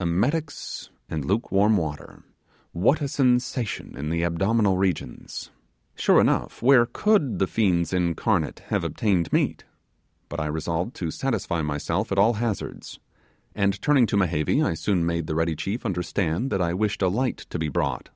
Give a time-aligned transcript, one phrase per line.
[0.00, 2.22] Emetics and lukewarm water!
[2.70, 5.26] What a sensation in the abdominal region!
[5.96, 9.64] Sure enough, where could the fiends incarnate have obtained meat?
[10.28, 13.00] But I resolved to satisfy myself at all hazards;
[13.56, 17.08] and turning to Mehevi, I soon made the ready chief understand that I wished a
[17.08, 18.10] light to be brought.